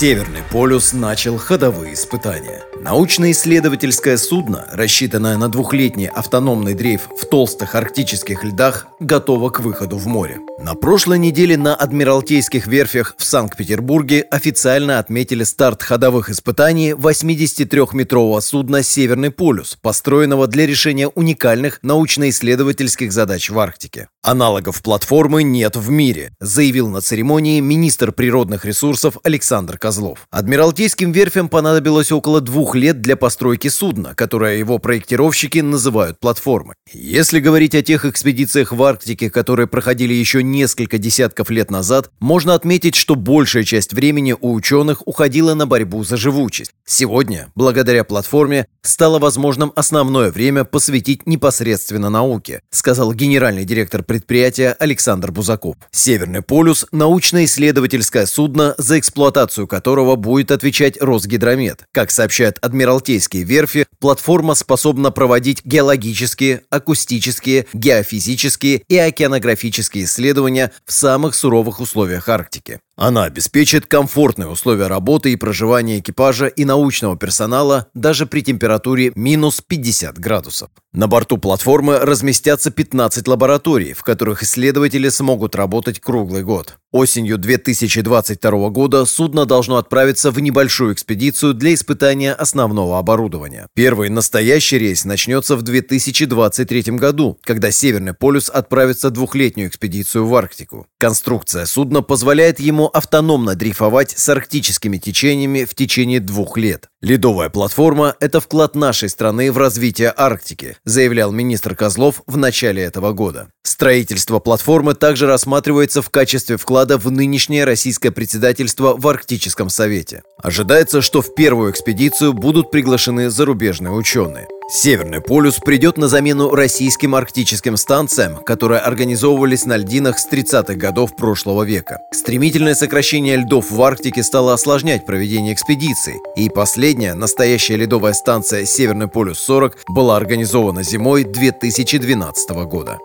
Северный 0.00 0.40
полюс 0.50 0.94
начал 0.94 1.36
ходовые 1.36 1.92
испытания. 1.92 2.62
Научно-исследовательское 2.80 4.16
судно, 4.16 4.66
рассчитанное 4.72 5.36
на 5.36 5.50
двухлетний 5.50 6.06
автономный 6.06 6.72
дрейф 6.72 7.10
в 7.14 7.26
толстых 7.26 7.74
арктических 7.74 8.42
льдах, 8.42 8.86
готово 8.98 9.50
к 9.50 9.60
выходу 9.60 9.98
в 9.98 10.06
море. 10.06 10.38
На 10.62 10.74
прошлой 10.74 11.18
неделе 11.18 11.56
на 11.56 11.74
Адмиралтейских 11.74 12.66
верфях 12.66 13.14
в 13.16 13.24
Санкт-Петербурге 13.24 14.22
официально 14.22 14.98
отметили 14.98 15.42
старт 15.42 15.82
ходовых 15.82 16.28
испытаний 16.28 16.92
83-метрового 16.92 18.40
судна 18.40 18.82
«Северный 18.82 19.30
полюс», 19.30 19.78
построенного 19.80 20.46
для 20.46 20.66
решения 20.66 21.08
уникальных 21.08 21.78
научно-исследовательских 21.82 23.10
задач 23.10 23.48
в 23.48 23.58
Арктике. 23.58 24.08
Аналогов 24.22 24.82
платформы 24.82 25.42
нет 25.42 25.76
в 25.76 25.88
мире, 25.88 26.32
заявил 26.40 26.88
на 26.88 27.00
церемонии 27.00 27.60
министр 27.60 28.12
природных 28.12 28.66
ресурсов 28.66 29.16
Александр 29.24 29.78
Козлов. 29.90 30.28
Адмиралтейским 30.30 31.10
верфям 31.10 31.48
понадобилось 31.48 32.12
около 32.12 32.40
двух 32.40 32.76
лет 32.76 33.00
для 33.00 33.16
постройки 33.16 33.66
судна, 33.66 34.14
которое 34.14 34.56
его 34.56 34.78
проектировщики 34.78 35.58
называют 35.58 36.20
платформой. 36.20 36.76
Если 36.92 37.40
говорить 37.40 37.74
о 37.74 37.82
тех 37.82 38.04
экспедициях 38.04 38.70
в 38.70 38.80
Арктике, 38.84 39.30
которые 39.30 39.66
проходили 39.66 40.14
еще 40.14 40.44
несколько 40.44 40.96
десятков 40.98 41.50
лет 41.50 41.72
назад, 41.72 42.10
можно 42.20 42.54
отметить, 42.54 42.94
что 42.94 43.16
большая 43.16 43.64
часть 43.64 43.92
времени 43.92 44.32
у 44.40 44.54
ученых 44.54 45.02
уходила 45.08 45.54
на 45.54 45.66
борьбу 45.66 46.04
за 46.04 46.16
живучесть. 46.16 46.70
Сегодня, 46.86 47.48
благодаря 47.56 48.04
платформе, 48.04 48.66
стало 48.82 49.18
возможным 49.18 49.72
основное 49.74 50.30
время 50.30 50.62
посвятить 50.62 51.26
непосредственно 51.26 52.10
науке, 52.10 52.60
сказал 52.70 53.12
генеральный 53.12 53.64
директор 53.64 54.04
предприятия 54.04 54.76
Александр 54.78 55.32
Бузаков. 55.32 55.74
Северный 55.90 56.42
полюс– 56.42 56.86
научно-исследовательское 56.92 58.26
судно, 58.26 58.76
за 58.78 59.00
эксплуатацию 59.00 59.66
которого 59.66 59.79
будет 60.16 60.50
отвечать 60.50 61.00
Росгидромет. 61.00 61.84
Как 61.92 62.10
сообщает 62.10 62.58
Адмиралтейские 62.60 63.42
верфи, 63.44 63.86
платформа 63.98 64.54
способна 64.54 65.10
проводить 65.10 65.64
геологические, 65.64 66.62
акустические, 66.70 67.66
геофизические 67.72 68.82
и 68.88 68.96
океанографические 68.96 70.04
исследования 70.04 70.72
в 70.86 70.92
самых 70.92 71.34
суровых 71.34 71.80
условиях 71.80 72.28
Арктики. 72.28 72.80
Она 73.00 73.24
обеспечит 73.24 73.86
комфортные 73.86 74.50
условия 74.50 74.86
работы 74.86 75.32
и 75.32 75.36
проживания 75.36 76.00
экипажа 76.00 76.48
и 76.48 76.66
научного 76.66 77.16
персонала 77.16 77.86
даже 77.94 78.26
при 78.26 78.42
температуре 78.42 79.10
минус 79.14 79.62
50 79.66 80.18
градусов. 80.18 80.68
На 80.92 81.06
борту 81.06 81.38
платформы 81.38 81.98
разместятся 81.98 82.70
15 82.70 83.26
лабораторий, 83.26 83.94
в 83.94 84.02
которых 84.02 84.42
исследователи 84.42 85.08
смогут 85.08 85.54
работать 85.54 85.98
круглый 85.98 86.42
год. 86.42 86.76
Осенью 86.92 87.38
2022 87.38 88.68
года 88.70 89.04
судно 89.04 89.46
должно 89.46 89.76
отправиться 89.76 90.32
в 90.32 90.40
небольшую 90.40 90.92
экспедицию 90.92 91.54
для 91.54 91.74
испытания 91.74 92.32
основного 92.32 92.98
оборудования. 92.98 93.68
Первый 93.76 94.08
настоящий 94.08 94.78
рейс 94.78 95.04
начнется 95.04 95.54
в 95.54 95.62
2023 95.62 96.82
году, 96.96 97.38
когда 97.44 97.70
Северный 97.70 98.12
полюс 98.12 98.50
отправится 98.50 99.10
в 99.10 99.12
двухлетнюю 99.12 99.68
экспедицию 99.68 100.26
в 100.26 100.34
Арктику. 100.34 100.88
Конструкция 100.98 101.66
судна 101.66 102.02
позволяет 102.02 102.58
ему 102.58 102.89
автономно 102.92 103.54
дрейфовать 103.54 104.10
с 104.16 104.28
арктическими 104.28 104.98
течениями 104.98 105.64
в 105.64 105.74
течение 105.74 106.20
двух 106.20 106.58
лет. 106.58 106.88
Ледовая 107.00 107.48
платформа– 107.48 108.14
это 108.20 108.40
вклад 108.40 108.74
нашей 108.74 109.08
страны 109.08 109.50
в 109.50 109.56
развитие 109.56 110.12
Арктики, 110.14 110.76
заявлял 110.84 111.32
министр 111.32 111.74
Козлов 111.74 112.22
в 112.26 112.36
начале 112.36 112.82
этого 112.82 113.12
года. 113.12 113.48
Строительство 113.62 114.38
платформы 114.38 114.94
также 114.94 115.26
рассматривается 115.26 116.02
в 116.02 116.10
качестве 116.10 116.58
вклада 116.58 116.98
в 116.98 117.10
нынешнее 117.10 117.64
российское 117.64 118.10
председательство 118.10 118.94
в 118.96 119.08
Арктическом 119.08 119.70
совете. 119.70 120.22
Ожидается, 120.42 121.00
что 121.00 121.22
в 121.22 121.34
первую 121.34 121.70
экспедицию 121.70 122.34
будут 122.34 122.70
приглашены 122.70 123.30
зарубежные 123.30 123.92
ученые. 123.92 124.46
Северный 124.72 125.20
полюс 125.20 125.56
придет 125.56 125.96
на 125.96 126.06
замену 126.06 126.54
российским 126.54 127.16
арктическим 127.16 127.76
станциям, 127.76 128.36
которые 128.36 128.80
организовывались 128.80 129.64
на 129.64 129.76
льдинах 129.76 130.20
с 130.20 130.28
30-х 130.28 130.74
годов 130.74 131.16
прошлого 131.16 131.64
века. 131.64 131.98
Стремительное 132.12 132.76
сокращение 132.76 133.36
льдов 133.36 133.72
в 133.72 133.82
Арктике 133.82 134.22
стало 134.22 134.54
осложнять 134.54 135.06
проведение 135.06 135.54
экспедиций, 135.54 136.20
и 136.36 136.48
последняя, 136.48 137.14
настоящая 137.14 137.78
ледовая 137.78 138.12
станция 138.12 138.64
«Северный 138.64 139.08
полюс-40» 139.08 139.72
была 139.88 140.16
организована 140.16 140.84
зимой 140.84 141.24
2012 141.24 142.50
года. 142.66 142.98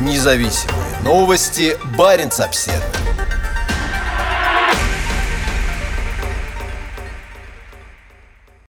Независимые 0.00 1.02
новости. 1.04 1.78
Барин 1.96 2.30
обседный. 2.36 3.15